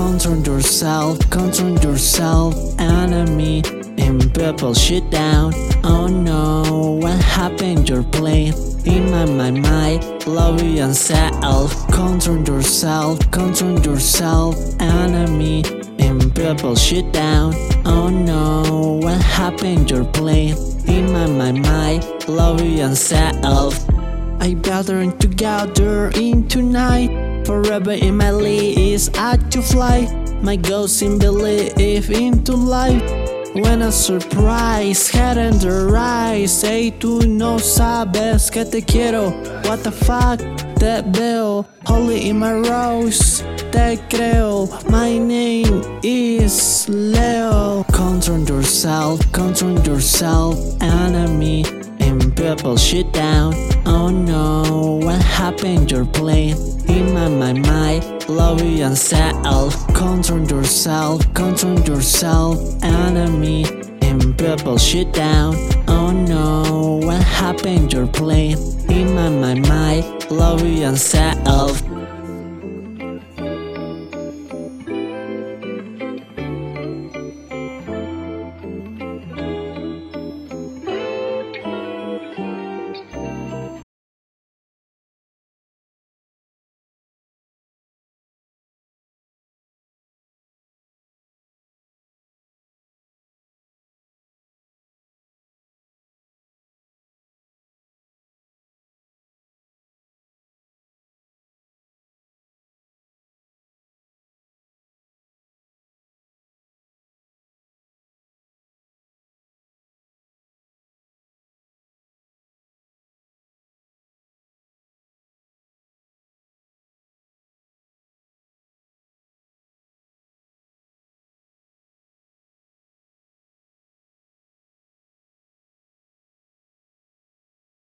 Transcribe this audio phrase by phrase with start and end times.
[0.00, 3.62] Control yourself, control yourself, enemy.
[3.98, 5.52] And people shit down.
[5.84, 7.86] Oh no, what happened?
[7.86, 8.54] Your plane
[8.86, 11.86] in my mind, mind, love yourself.
[11.92, 15.64] Control yourself, control yourself, enemy.
[15.98, 17.52] And people shit down.
[17.84, 19.90] Oh no, what happened?
[19.90, 20.56] Your plane
[20.88, 23.78] in my mind, mind, love yourself.
[24.40, 27.19] I better together in tonight.
[27.50, 30.06] Forever in my lead is out to fly.
[30.40, 33.02] My ghost in believe into life.
[33.54, 36.60] When a surprise in the rise.
[36.60, 39.30] Say tú no sabes que te quiero.
[39.64, 40.38] What the fuck?
[40.78, 41.66] Te veo.
[41.86, 43.42] Holy in my rose.
[43.72, 44.68] Te creo.
[44.88, 47.84] My name is Leo.
[47.92, 49.20] Control yourself.
[49.32, 50.56] Control yourself.
[50.80, 51.64] Enemy.
[51.98, 53.54] And people shit down.
[53.86, 55.90] Oh no, what happened?
[55.90, 58.28] You're playing in my mind, mind.
[58.28, 63.64] Love yourself, control yourself, control yourself, enemy.
[64.02, 65.54] And people shit down.
[65.86, 67.92] Oh no, what happened?
[67.92, 68.58] You're playing
[68.90, 70.30] in my mind, mind.
[70.30, 71.82] Love yourself.